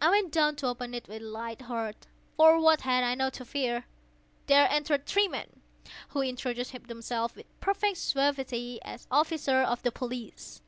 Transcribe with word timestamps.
I 0.00 0.08
went 0.08 0.32
down 0.32 0.56
to 0.56 0.68
open 0.68 0.94
it 0.94 1.06
with 1.06 1.20
a 1.20 1.24
light 1.26 1.60
heart,—for 1.60 2.58
what 2.58 2.80
had 2.80 3.04
I 3.04 3.14
now 3.14 3.28
to 3.28 3.44
fear? 3.44 3.84
There 4.46 4.66
entered 4.70 5.04
three 5.04 5.28
men, 5.28 5.60
who 6.08 6.22
introduced 6.22 6.72
themselves, 6.86 7.34
with 7.34 7.60
perfect 7.60 7.98
suavity, 7.98 8.80
as 8.80 9.06
officers 9.10 9.66
of 9.68 9.82
the 9.82 9.92
police. 9.92 10.62